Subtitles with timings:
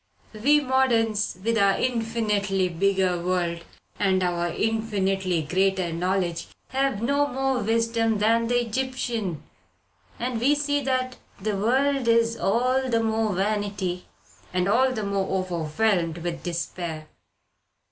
[0.33, 3.63] We moderns, with our infinitely bigger world
[3.99, 9.43] and our infinitely greater knowledge, have no more wisdom than the Egyptian,
[10.17, 14.07] and we see that the world is all the more vanity
[14.51, 17.07] and are all the more overwhelmed with despair."